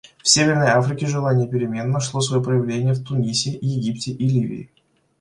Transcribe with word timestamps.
В 0.23 0.27
Северной 0.27 0.69
Африке 0.69 1.05
желание 1.05 1.47
перемен 1.47 1.91
нашло 1.91 2.21
свое 2.21 2.41
проявление 2.41 2.93
в 2.95 3.03
Тунисе, 3.05 3.51
Египте 3.61 4.09
и 4.09 4.27
Ливии. 4.27 4.71